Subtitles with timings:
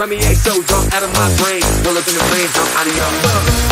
[0.00, 1.60] Remy A so drunk out of my brain.
[1.84, 3.69] Pull up in the range, I'm out of your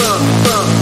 [0.00, 0.79] bump, bump.